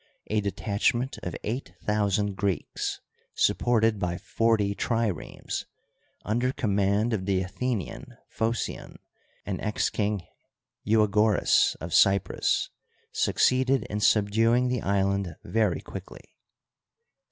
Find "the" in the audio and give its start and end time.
7.27-7.43, 14.69-14.81